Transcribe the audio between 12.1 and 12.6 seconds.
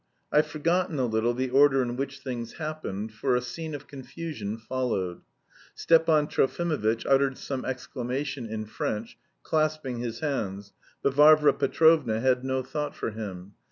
had